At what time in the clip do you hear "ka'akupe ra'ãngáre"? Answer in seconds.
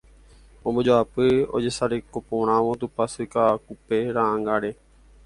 3.33-4.71